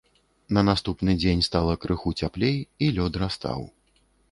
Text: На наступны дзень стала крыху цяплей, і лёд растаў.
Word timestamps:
На 0.57 0.63
наступны 0.69 1.15
дзень 1.23 1.43
стала 1.49 1.77
крыху 1.85 2.15
цяплей, 2.23 2.57
і 2.87 2.91
лёд 2.99 3.23
растаў. 3.27 3.59